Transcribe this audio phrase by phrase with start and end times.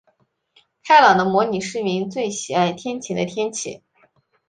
[0.83, 3.83] 开朗的模拟市民最喜爱天晴的天气。